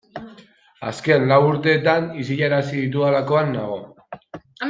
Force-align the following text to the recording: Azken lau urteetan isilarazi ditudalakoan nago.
Azken 0.91 1.25
lau 1.31 1.37
urteetan 1.49 2.09
isilarazi 2.23 2.75
ditudalakoan 2.79 3.55
nago. 3.59 3.79